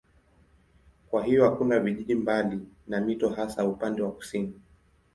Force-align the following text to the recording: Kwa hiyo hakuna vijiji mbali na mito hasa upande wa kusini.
Kwa 1.09 1.23
hiyo 1.25 1.43
hakuna 1.45 1.79
vijiji 1.79 2.15
mbali 2.15 2.59
na 2.87 3.01
mito 3.01 3.29
hasa 3.29 3.65
upande 3.67 4.01
wa 4.01 4.11
kusini. 4.11 4.61